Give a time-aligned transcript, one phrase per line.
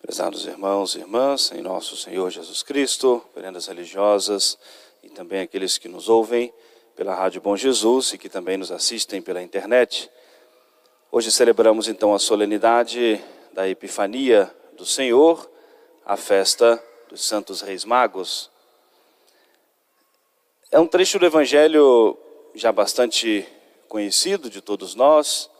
[0.00, 4.56] Prezados irmãos e irmãs, em nosso Senhor Jesus Cristo, veredas religiosas
[5.02, 6.54] e também aqueles que nos ouvem
[6.94, 10.08] pela Rádio Bom Jesus e que também nos assistem pela internet.
[11.10, 13.20] Hoje celebramos então a solenidade
[13.52, 15.50] da Epifania do Senhor,
[16.06, 18.52] a festa dos Santos Reis Magos.
[20.70, 22.16] É um trecho do Evangelho
[22.54, 23.46] já bastante
[23.88, 25.50] conhecido de todos nós,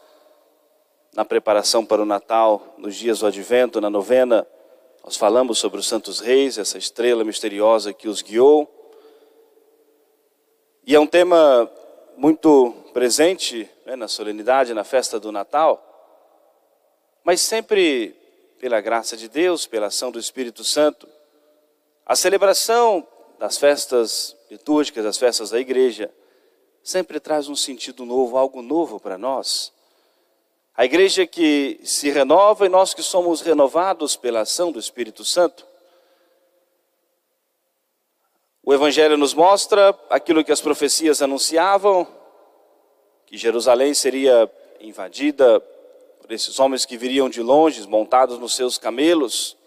[1.15, 4.47] na preparação para o Natal, nos dias do Advento, na novena,
[5.03, 8.69] nós falamos sobre os Santos Reis, essa estrela misteriosa que os guiou.
[10.85, 11.69] E é um tema
[12.15, 15.85] muito presente né, na solenidade, na festa do Natal,
[17.23, 18.15] mas sempre
[18.59, 21.07] pela graça de Deus, pela ação do Espírito Santo,
[22.05, 23.07] a celebração
[23.37, 26.11] das festas litúrgicas, das festas da igreja,
[26.83, 29.71] sempre traz um sentido novo, algo novo para nós.
[30.79, 35.67] A igreja que se renova e nós que somos renovados pela ação do Espírito Santo.
[38.63, 42.07] O Evangelho nos mostra aquilo que as profecias anunciavam,
[43.25, 44.49] que Jerusalém seria
[44.79, 45.59] invadida
[46.21, 49.57] por esses homens que viriam de longe, montados nos seus camelos,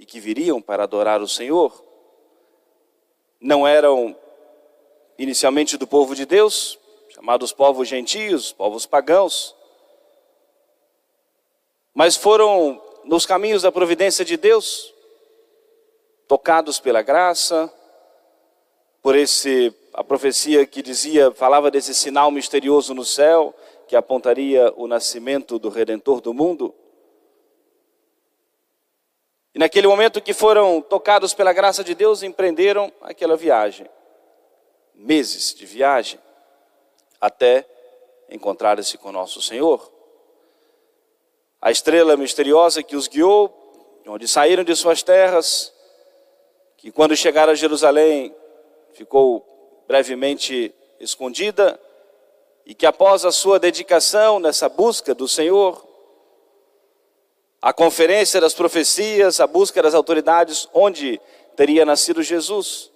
[0.00, 1.80] e que viriam para adorar o Senhor.
[3.40, 4.16] Não eram
[5.16, 6.76] inicialmente do povo de Deus,
[7.10, 9.55] chamados povos gentios, povos pagãos,
[11.96, 14.92] mas foram nos caminhos da providência de Deus,
[16.28, 17.72] tocados pela graça,
[19.00, 23.54] por esse a profecia que dizia, falava desse sinal misterioso no céu,
[23.88, 26.74] que apontaria o nascimento do redentor do mundo.
[29.54, 33.88] E naquele momento que foram tocados pela graça de Deus, empreenderam aquela viagem.
[34.94, 36.20] Meses de viagem
[37.18, 37.66] até
[38.28, 39.95] encontrar-se com nosso Senhor
[41.60, 43.52] a estrela misteriosa que os guiou,
[44.06, 45.72] onde saíram de suas terras,
[46.76, 48.34] que quando chegaram a Jerusalém
[48.92, 51.80] ficou brevemente escondida,
[52.64, 55.86] e que após a sua dedicação nessa busca do Senhor,
[57.62, 61.20] a conferência das profecias, a busca das autoridades onde
[61.56, 62.90] teria nascido Jesus,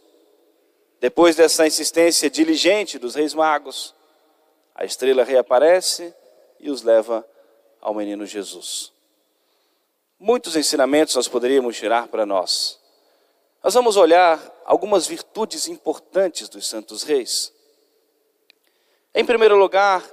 [1.00, 3.94] depois dessa insistência diligente dos reis magos,
[4.75, 6.15] a estrela reaparece
[6.59, 7.26] e os leva
[7.81, 8.93] ao menino Jesus.
[10.19, 12.79] Muitos ensinamentos nós poderíamos tirar para nós.
[13.63, 17.53] Nós vamos olhar algumas virtudes importantes dos santos reis.
[19.15, 20.05] Em primeiro lugar,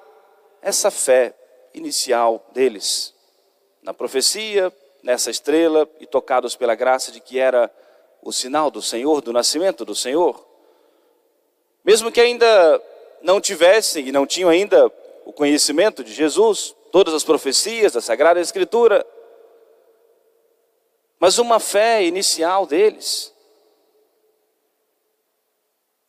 [0.61, 1.35] essa fé
[1.73, 3.13] inicial deles,
[3.81, 4.73] na profecia,
[5.03, 7.71] nessa estrela e tocados pela graça de que era
[8.21, 10.45] o sinal do Senhor, do nascimento do Senhor.
[11.83, 12.81] Mesmo que ainda
[13.21, 14.91] não tivessem e não tinham ainda
[15.25, 19.05] o conhecimento de Jesus, todas as profecias da Sagrada Escritura,
[21.19, 23.33] mas uma fé inicial deles.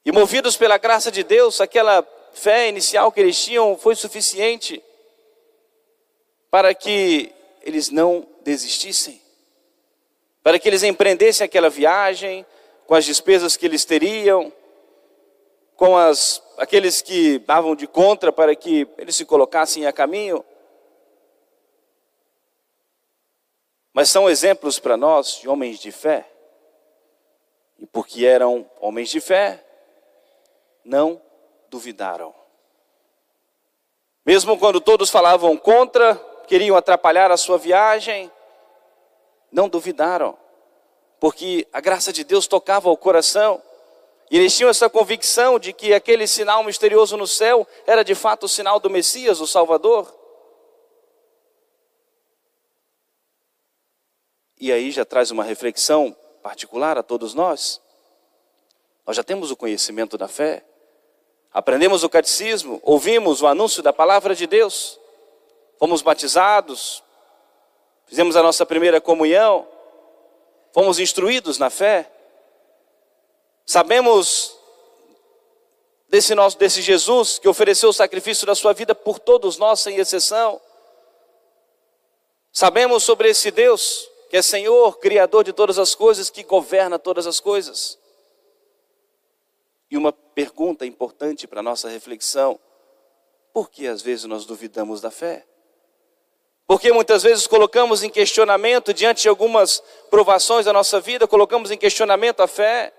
[0.04, 4.82] E movidos pela graça de Deus, aquela fé inicial que eles tinham foi suficiente
[6.50, 9.20] para que eles não desistissem,
[10.42, 12.46] para que eles empreendessem aquela viagem
[12.86, 14.50] com as despesas que eles teriam,
[15.76, 20.44] com as, aqueles que davam de contra para que eles se colocassem a caminho.
[23.98, 26.24] Mas são exemplos para nós de homens de fé.
[27.80, 29.60] E porque eram homens de fé,
[30.84, 31.20] não
[31.68, 32.32] duvidaram.
[34.24, 36.14] Mesmo quando todos falavam contra,
[36.46, 38.30] queriam atrapalhar a sua viagem,
[39.50, 40.38] não duvidaram,
[41.18, 43.60] porque a graça de Deus tocava o coração.
[44.30, 48.44] E eles tinham essa convicção de que aquele sinal misterioso no céu era de fato
[48.44, 50.17] o sinal do Messias, o Salvador.
[54.60, 57.80] E aí já traz uma reflexão particular a todos nós.
[59.06, 60.64] Nós já temos o conhecimento da fé,
[61.52, 64.98] aprendemos o catecismo, ouvimos o anúncio da palavra de Deus,
[65.78, 67.02] fomos batizados,
[68.06, 69.66] fizemos a nossa primeira comunhão,
[70.72, 72.10] fomos instruídos na fé,
[73.64, 74.56] sabemos
[76.08, 79.96] desse nosso desse Jesus que ofereceu o sacrifício da sua vida por todos nós sem
[79.96, 80.60] exceção.
[82.52, 87.26] Sabemos sobre esse Deus que é Senhor, Criador de todas as coisas, que governa todas
[87.26, 87.98] as coisas.
[89.90, 92.58] E uma pergunta importante para a nossa reflexão:
[93.52, 95.44] por que às vezes nós duvidamos da fé?
[96.66, 101.78] Porque muitas vezes colocamos em questionamento, diante de algumas provações da nossa vida, colocamos em
[101.78, 102.92] questionamento a fé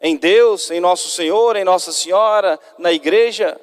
[0.00, 3.60] em Deus, em nosso Senhor, em Nossa Senhora, na igreja.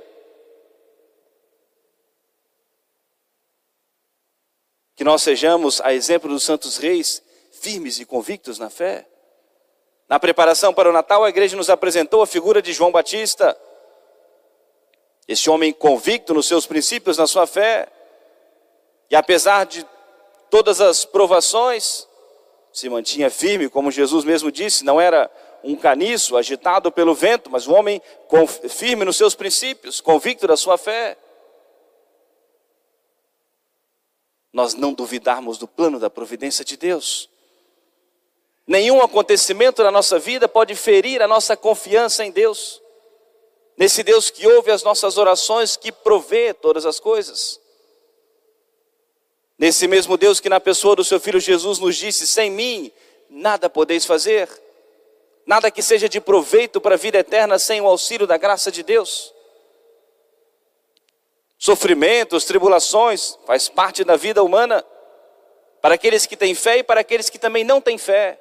[4.97, 7.21] Que nós sejamos, a exemplo dos santos reis,
[7.51, 9.07] firmes e convictos na fé.
[10.09, 13.55] Na preparação para o Natal, a igreja nos apresentou a figura de João Batista.
[15.27, 17.87] Este homem convicto nos seus princípios, na sua fé,
[19.11, 19.85] e apesar de
[20.49, 22.07] todas as provações,
[22.73, 25.29] se mantinha firme, como Jesus mesmo disse, não era
[25.63, 28.01] um caniço agitado pelo vento, mas um homem
[28.67, 31.15] firme nos seus princípios, convicto da sua fé.
[34.51, 37.29] Nós não duvidarmos do plano da providência de Deus.
[38.65, 42.81] Nenhum acontecimento na nossa vida pode ferir a nossa confiança em Deus.
[43.77, 47.59] Nesse Deus que ouve as nossas orações, que provê todas as coisas.
[49.57, 52.91] Nesse mesmo Deus que, na pessoa do seu filho Jesus, nos disse: sem mim
[53.29, 54.49] nada podeis fazer,
[55.45, 58.83] nada que seja de proveito para a vida eterna sem o auxílio da graça de
[58.83, 59.33] Deus.
[61.57, 64.85] Sofrimentos, tribulações, faz parte da vida humana,
[65.81, 68.39] para aqueles que têm fé e para aqueles que também não têm fé.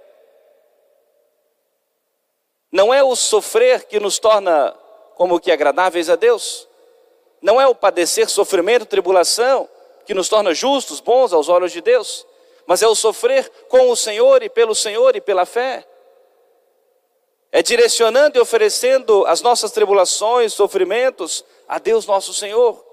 [2.70, 4.76] Não é o sofrer que nos torna
[5.14, 6.68] como que agradáveis a Deus.
[7.40, 9.68] Não é o padecer sofrimento, tribulação
[10.04, 12.24] que nos torna justos, bons aos olhos de Deus,
[12.66, 15.86] mas é o sofrer com o Senhor e pelo Senhor e pela fé.
[17.50, 22.85] É direcionando e oferecendo as nossas tribulações, sofrimentos a Deus nosso Senhor,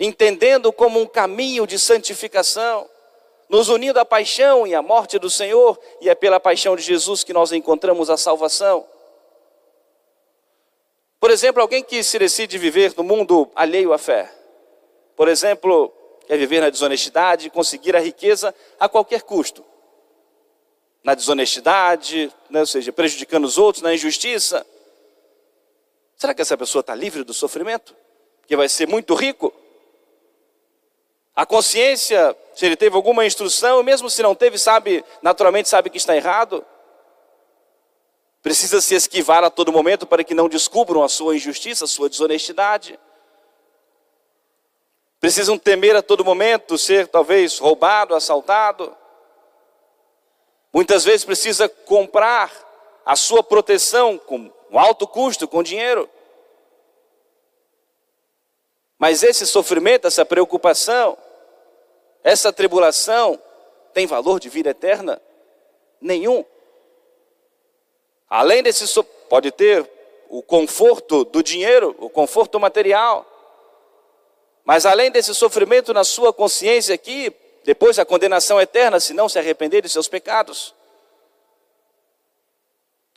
[0.00, 2.88] entendendo como um caminho de santificação
[3.50, 7.24] nos unindo à paixão e à morte do Senhor, e é pela paixão de Jesus
[7.24, 8.86] que nós encontramos a salvação.
[11.18, 14.32] Por exemplo, alguém que se decide viver no mundo alheio à fé,
[15.16, 15.92] por exemplo,
[16.28, 19.64] quer viver na desonestidade conseguir a riqueza a qualquer custo,
[21.02, 24.64] na desonestidade, né, ou seja, prejudicando os outros, na injustiça.
[26.16, 27.96] Será que essa pessoa está livre do sofrimento?
[28.46, 29.52] Que vai ser muito rico?
[31.40, 35.96] A consciência, se ele teve alguma instrução, mesmo se não teve, sabe, naturalmente sabe que
[35.96, 36.62] está errado.
[38.42, 42.10] Precisa se esquivar a todo momento para que não descubram a sua injustiça, a sua
[42.10, 43.00] desonestidade.
[45.18, 48.94] Precisam temer a todo momento ser talvez roubado, assaltado.
[50.70, 52.52] Muitas vezes precisa comprar
[53.02, 56.06] a sua proteção com um alto custo, com dinheiro.
[58.98, 61.16] Mas esse sofrimento, essa preocupação,
[62.22, 63.40] essa tribulação
[63.92, 65.20] tem valor de vida eterna?
[66.00, 66.44] Nenhum.
[68.28, 69.88] Além desse, pode ter
[70.28, 73.26] o conforto do dinheiro, o conforto material.
[74.64, 77.34] Mas além desse sofrimento na sua consciência aqui,
[77.64, 80.74] depois a condenação eterna, se não se arrepender de seus pecados.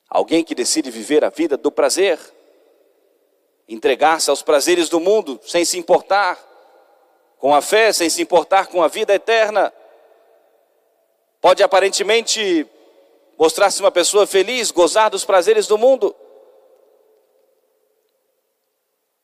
[0.09, 2.19] Alguém que decide viver a vida do prazer,
[3.67, 6.52] entregar-se aos prazeres do mundo sem se importar
[7.44, 9.74] com a fé, sem se importar com a vida eterna.
[11.42, 12.66] Pode aparentemente
[13.38, 16.16] mostrar-se uma pessoa feliz, gozar dos prazeres do mundo,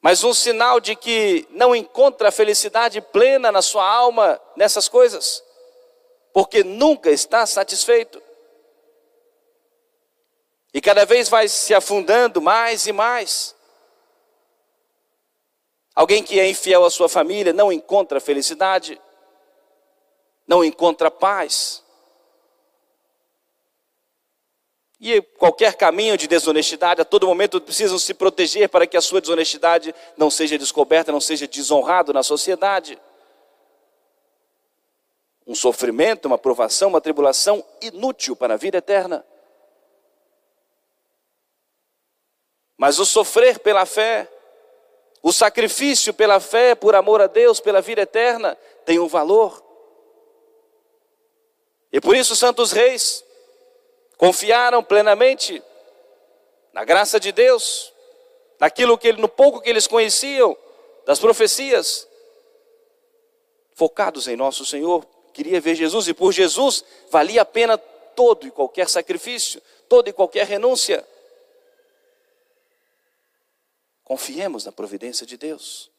[0.02, 5.42] mas um sinal de que não encontra felicidade plena na sua alma nessas coisas,
[6.34, 8.22] porque nunca está satisfeito.
[10.74, 13.56] E cada vez vai se afundando mais e mais.
[16.00, 19.02] Alguém que é infiel à sua família não encontra felicidade,
[20.48, 21.84] não encontra paz.
[24.98, 29.20] E qualquer caminho de desonestidade, a todo momento precisam se proteger para que a sua
[29.20, 32.98] desonestidade não seja descoberta, não seja desonrado na sociedade.
[35.46, 39.26] Um sofrimento, uma provação, uma tribulação inútil para a vida eterna.
[42.78, 44.39] Mas o sofrer pela fé
[45.22, 49.64] o sacrifício pela fé, por amor a Deus, pela vida eterna, tem um valor.
[51.92, 53.24] E por isso, santos reis
[54.18, 55.62] confiaram plenamente
[56.74, 57.92] na graça de Deus,
[58.60, 60.56] naquilo que no pouco que eles conheciam
[61.06, 62.08] das profecias,
[63.74, 68.52] focados em nosso Senhor, queria ver Jesus e por Jesus valia a pena todo e
[68.52, 71.06] qualquer sacrifício, toda e qualquer renúncia.
[74.10, 75.92] Confiemos na providência de Deus.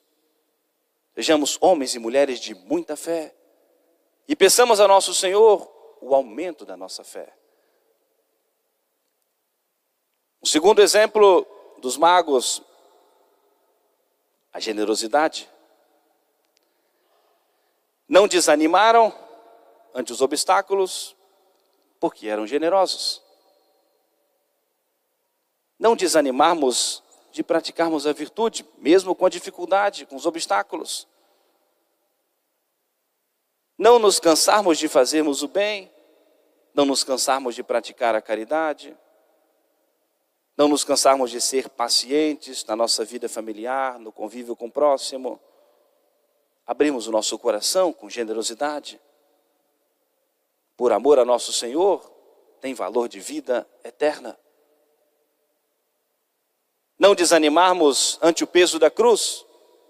[1.14, 3.32] Sejamos homens e mulheres de muita fé.
[4.26, 7.32] E peçamos a nosso Senhor o aumento da nossa fé.
[10.40, 11.46] O segundo exemplo
[11.78, 12.60] dos magos,
[14.52, 15.48] a generosidade.
[18.08, 19.16] Não desanimaram
[19.94, 21.14] ante os obstáculos,
[22.00, 23.22] porque eram generosos.
[25.78, 31.06] Não desanimarmos de praticarmos a virtude, mesmo com a dificuldade, com os obstáculos.
[33.78, 35.90] Não nos cansarmos de fazermos o bem,
[36.74, 38.96] não nos cansarmos de praticar a caridade,
[40.56, 45.40] não nos cansarmos de ser pacientes na nossa vida familiar, no convívio com o próximo,
[46.66, 49.00] abrimos o nosso coração com generosidade,
[50.76, 52.00] por amor a nosso Senhor,
[52.60, 54.38] tem valor de vida eterna.
[57.10, 59.44] Não desanimarmos ante o peso da cruz,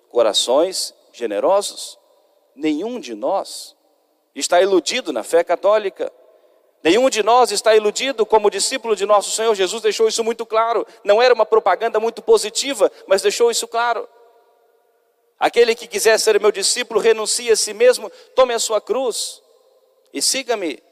[0.09, 1.99] corações generosos.
[2.57, 3.77] Nenhum de nós
[4.35, 6.11] está iludido na fé católica.
[6.83, 10.87] Nenhum de nós está iludido como discípulo de nosso Senhor Jesus, deixou isso muito claro.
[11.05, 14.09] Não era uma propaganda muito positiva, mas deixou isso claro.
[15.39, 19.43] Aquele que quiser ser meu discípulo, renuncie a si mesmo, tome a sua cruz
[20.11, 20.83] e siga-me.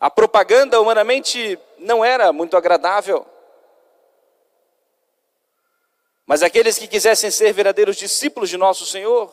[0.00, 3.35] A propaganda humanamente não era muito agradável.
[6.26, 9.32] Mas aqueles que quisessem ser verdadeiros discípulos de nosso Senhor,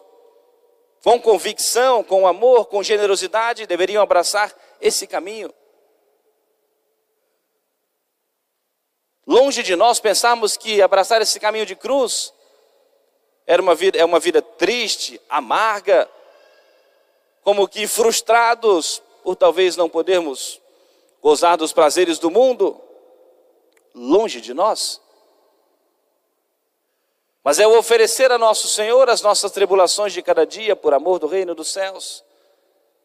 [1.04, 5.54] com convicção, com amor, com generosidade, deveriam abraçar esse caminho.
[9.26, 12.34] Longe de nós pensarmos que abraçar esse caminho de cruz
[13.48, 16.10] era uma vida, é uma vida triste, amarga,
[17.42, 20.62] como que frustrados por talvez não podermos
[21.22, 22.80] gozar dos prazeres do mundo.
[23.94, 25.03] Longe de nós.
[27.44, 31.20] Mas é o oferecer a nosso Senhor as nossas tribulações de cada dia por amor
[31.20, 32.24] do reino dos céus.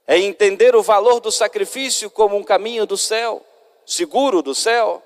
[0.06, 3.44] É entender o valor do sacrifício como um caminho do céu,
[3.84, 5.02] seguro do céu.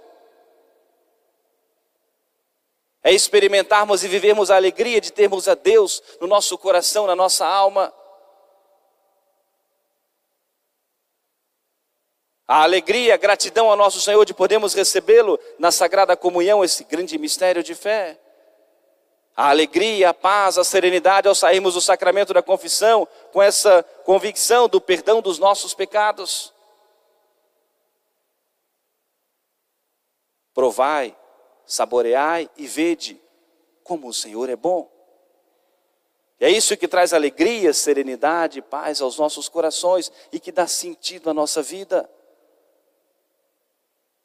[3.03, 7.47] É experimentarmos e vivermos a alegria de termos a Deus no nosso coração, na nossa
[7.47, 7.93] alma.
[12.47, 17.17] A alegria, a gratidão ao nosso Senhor de podermos recebê-lo na sagrada comunhão, esse grande
[17.17, 18.21] mistério de fé
[19.37, 24.69] a alegria, a paz, a serenidade ao sairmos do sacramento da confissão, com essa convicção
[24.69, 26.53] do perdão dos nossos pecados.
[30.53, 31.17] Provai,
[31.65, 33.21] saboreai e vede
[33.83, 34.91] como o Senhor é bom.
[36.39, 40.67] E é isso que traz alegria, serenidade e paz aos nossos corações e que dá
[40.67, 42.09] sentido à nossa vida.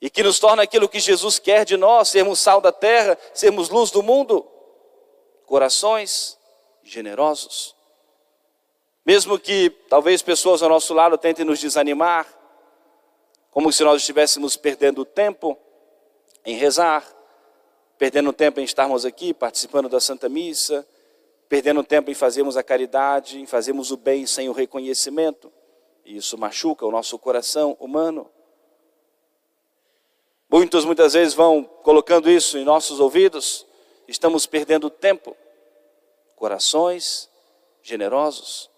[0.01, 3.69] E que nos torna aquilo que Jesus quer de nós, sermos sal da terra, sermos
[3.69, 4.45] luz do mundo
[5.47, 6.37] corações
[6.83, 7.75] generosos.
[9.03, 12.27] Mesmo que talvez pessoas ao nosso lado tentem nos desanimar,
[13.49, 15.57] como se nós estivéssemos perdendo tempo
[16.45, 17.07] em rezar,
[17.97, 20.85] perdendo tempo em estarmos aqui participando da Santa Missa,
[21.47, 25.51] perdendo tempo em fazermos a caridade, em fazermos o bem sem o reconhecimento.
[26.05, 28.29] E isso machuca o nosso coração humano.
[30.49, 33.66] Muitos muitas vezes vão colocando isso em nossos ouvidos,
[34.07, 35.35] estamos perdendo tempo.
[36.35, 37.29] Corações
[37.81, 38.69] generosos.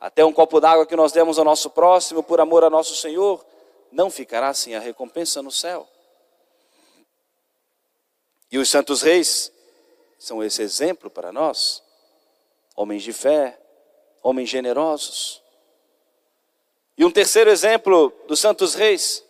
[0.00, 3.44] Até um copo d'água que nós demos ao nosso próximo por amor a nosso Senhor,
[3.92, 5.88] não ficará sem a recompensa no céu.
[8.50, 9.52] E os santos reis
[10.18, 11.82] são esse exemplo para nós.
[12.74, 13.58] Homens de fé,
[14.22, 15.42] homens generosos.
[16.96, 19.24] E um terceiro exemplo dos santos reis,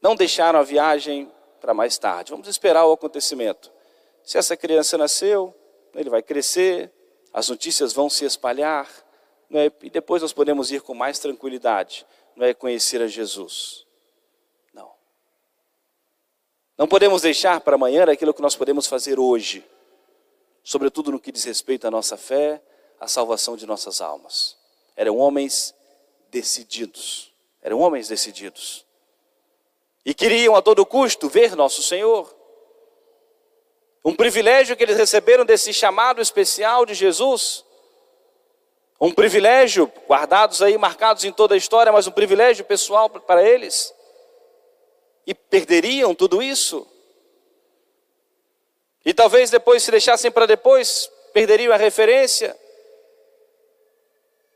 [0.00, 1.30] não deixaram a viagem
[1.60, 2.30] para mais tarde.
[2.30, 3.70] Vamos esperar o acontecimento.
[4.28, 5.54] Se essa criança nasceu,
[5.94, 6.92] ele vai crescer,
[7.32, 8.86] as notícias vão se espalhar,
[9.50, 9.72] é?
[9.80, 12.04] e depois nós podemos ir com mais tranquilidade,
[12.36, 13.86] não é conhecer a Jesus.
[14.70, 14.92] Não.
[16.76, 19.64] Não podemos deixar para amanhã aquilo que nós podemos fazer hoje,
[20.62, 22.62] sobretudo no que diz respeito à nossa fé,
[23.00, 24.58] à salvação de nossas almas.
[24.94, 25.74] Eram homens
[26.30, 27.32] decididos,
[27.62, 28.84] eram homens decididos.
[30.04, 32.37] E queriam a todo custo ver nosso Senhor.
[34.08, 37.62] Um privilégio que eles receberam desse chamado especial de Jesus.
[38.98, 43.94] Um privilégio, guardados aí, marcados em toda a história, mas um privilégio pessoal para eles.
[45.26, 46.86] E perderiam tudo isso.
[49.04, 52.58] E talvez depois, se deixassem para depois, perderiam a referência.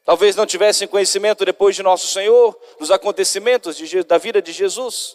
[0.02, 5.14] Talvez não tivessem conhecimento depois de nosso Senhor, dos acontecimentos de, da vida de Jesus.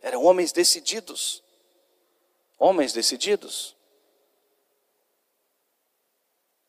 [0.00, 1.43] Eram homens decididos
[2.58, 3.76] homens decididos.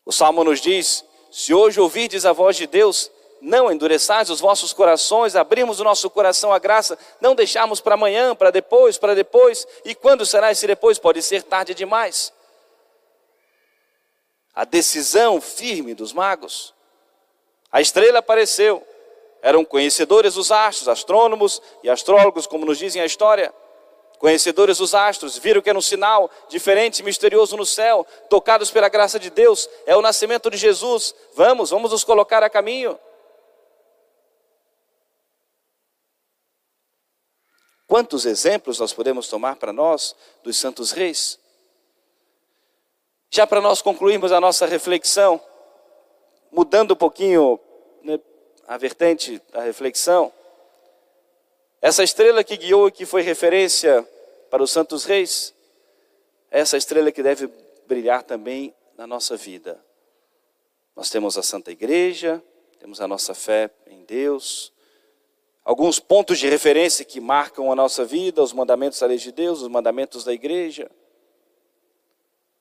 [0.04, 4.72] O Salmo nos diz: se hoje ouvirdes a voz de Deus, não endureçais os vossos
[4.72, 9.66] corações, abrimos o nosso coração à graça, não deixarmos para amanhã, para depois, para depois,
[9.84, 10.98] e quando será esse depois?
[10.98, 12.32] Pode ser tarde demais.
[14.54, 16.74] A decisão firme dos magos.
[17.70, 18.86] A estrela apareceu,
[19.42, 23.52] eram conhecedores dos astros, astrônomos e astrólogos, como nos dizem a história.
[24.18, 29.18] Conhecedores dos astros, viram que era um sinal diferente, misterioso no céu, tocados pela graça
[29.18, 31.14] de Deus, é o nascimento de Jesus.
[31.34, 32.98] Vamos, vamos nos colocar a caminho.
[37.86, 41.38] Quantos exemplos nós podemos tomar para nós dos santos reis?
[43.30, 45.40] Já para nós concluirmos a nossa reflexão,
[46.50, 47.60] mudando um pouquinho
[48.02, 48.18] né,
[48.66, 50.32] a vertente da reflexão,
[51.80, 54.06] essa estrela que guiou e que foi referência
[54.50, 55.54] para os santos reis,
[56.50, 57.48] é essa estrela que deve
[57.86, 59.84] brilhar também na nossa vida.
[60.94, 62.42] Nós temos a Santa Igreja,
[62.78, 64.72] temos a nossa fé em Deus,
[65.64, 69.62] alguns pontos de referência que marcam a nossa vida, os mandamentos da lei de Deus,
[69.62, 70.90] os mandamentos da igreja.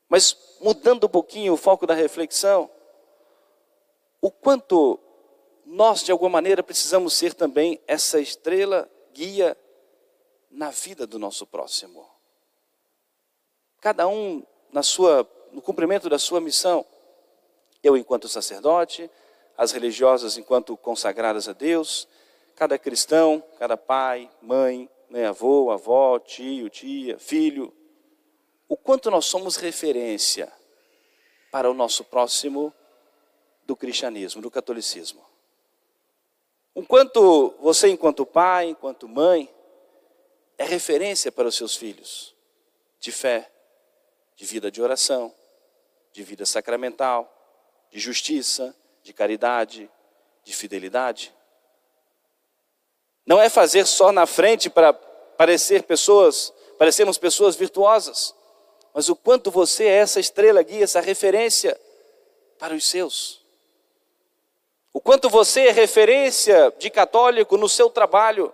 [0.10, 2.70] Mas mudando um pouquinho o foco da reflexão,
[4.20, 5.00] o quanto
[5.66, 9.58] nós, de alguma maneira, precisamos ser também essa estrela guia
[10.52, 12.06] na vida do nosso próximo.
[13.80, 16.86] Cada um na sua, no cumprimento da sua missão.
[17.82, 19.10] Eu, enquanto sacerdote,
[19.58, 22.10] as religiosas, enquanto consagradas a Deus,
[22.56, 27.74] cada cristão, cada pai, mãe, né, avô, avó, tio, tia, filho,
[28.68, 30.52] o quanto nós somos referência
[31.52, 32.74] para o nosso próximo
[33.64, 35.35] do cristianismo, do catolicismo.
[36.76, 39.50] O quanto você, enquanto pai, enquanto mãe,
[40.58, 42.36] é referência para os seus filhos
[43.00, 43.50] de fé,
[44.36, 45.34] de vida de oração,
[46.12, 47.32] de vida sacramental,
[47.90, 49.90] de justiça, de caridade,
[50.44, 51.34] de fidelidade.
[53.26, 58.36] Não é fazer só na frente para parecer pessoas, parecermos pessoas virtuosas,
[58.94, 61.80] mas o quanto você é essa estrela guia, essa referência
[62.60, 63.45] para os seus.
[64.96, 68.54] O quanto você é referência de católico no seu trabalho,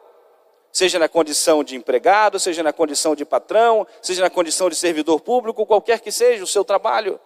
[0.72, 5.22] seja na condição de empregado, seja na condição de patrão, seja na condição de servidor
[5.22, 7.20] público, qualquer que seja o seu trabalho.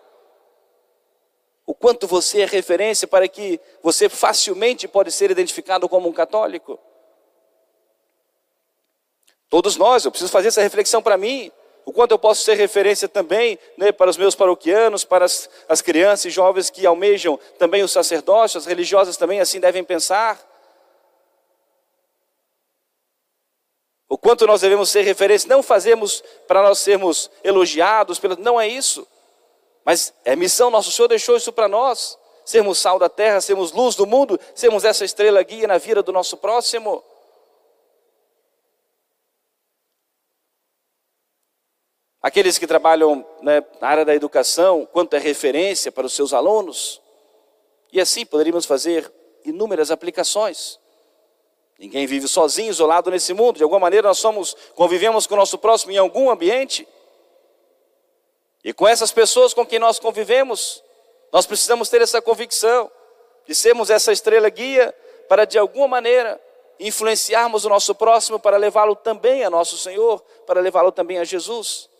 [1.66, 6.78] O quanto você é referência para que você facilmente pode ser identificado como um católico.
[9.48, 11.50] Todos nós, eu preciso fazer essa reflexão para mim.
[11.96, 16.26] Quanto eu posso ser referência também né, para os meus paroquianos, para as, as crianças
[16.26, 20.38] e jovens que almejam também o sacerdócio, as religiosas também assim devem pensar.
[24.10, 29.08] O quanto nós devemos ser referência, não fazemos para nós sermos elogiados, não é isso.
[29.86, 32.18] Mas é missão, nosso Senhor deixou isso para nós.
[32.44, 36.12] Sermos sal da terra, sermos luz do mundo, sermos essa estrela guia na vida do
[36.12, 37.02] nosso próximo.
[42.26, 47.00] Aqueles que trabalham né, na área da educação, quanto é referência para os seus alunos.
[47.94, 49.14] E assim poderíamos fazer
[49.46, 50.80] inúmeras aplicações.
[51.78, 53.58] Ninguém vive sozinho, isolado nesse mundo.
[53.58, 56.88] De alguma maneira nós somos, convivemos com o nosso próximo em algum ambiente.
[58.64, 60.84] E com essas pessoas com quem nós convivemos,
[61.32, 62.90] nós precisamos ter essa convicção
[63.46, 64.96] de sermos essa estrela guia
[65.30, 66.42] para de alguma maneira
[66.80, 71.94] influenciarmos o nosso próximo para levá-lo também a nosso Senhor, para levá-lo também a Jesus.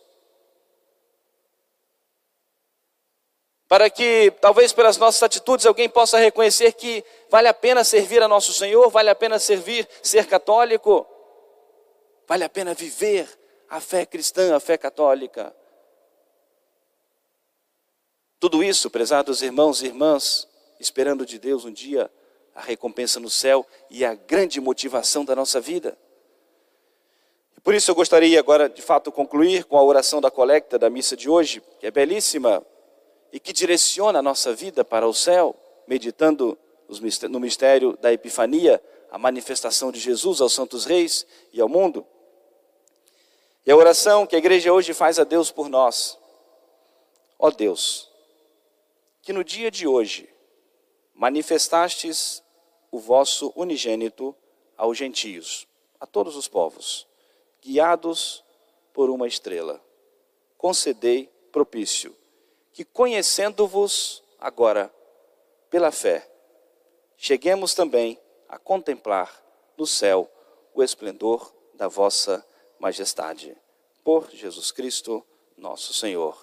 [3.68, 8.28] Para que talvez pelas nossas atitudes alguém possa reconhecer que vale a pena servir a
[8.28, 11.06] nosso Senhor, vale a pena servir, ser católico,
[12.26, 13.28] vale a pena viver
[13.68, 15.54] a fé cristã, a fé católica.
[18.38, 20.46] Tudo isso, prezados irmãos e irmãs,
[20.78, 22.10] esperando de Deus um dia
[22.54, 25.98] a recompensa no céu e a grande motivação da nossa vida.
[27.64, 31.16] Por isso eu gostaria agora, de fato, concluir com a oração da colecta da missa
[31.16, 32.64] de hoje, que é belíssima,
[33.36, 35.54] e que direciona a nossa vida para o céu,
[35.86, 36.56] meditando
[37.28, 42.06] no mistério da Epifania, a manifestação de Jesus aos santos reis e ao mundo.
[43.66, 46.18] E a oração que a igreja hoje faz a Deus por nós.
[47.38, 48.10] Ó Deus,
[49.20, 50.26] que no dia de hoje
[51.12, 52.42] manifestastes
[52.90, 54.34] o vosso unigênito
[54.78, 55.68] aos gentios,
[56.00, 57.06] a todos os povos,
[57.60, 58.42] guiados
[58.94, 59.78] por uma estrela.
[60.56, 62.16] Concedei propício
[62.76, 64.94] que conhecendo-vos agora
[65.70, 66.30] pela fé,
[67.16, 69.42] cheguemos também a contemplar
[69.78, 70.30] no céu
[70.74, 72.46] o esplendor da vossa
[72.78, 73.56] majestade.
[74.04, 76.38] Por Jesus Cristo, nosso Senhor.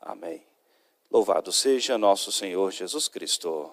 [0.00, 0.46] Amém.
[1.10, 3.68] Louvado seja nosso Senhor Jesus Cristo.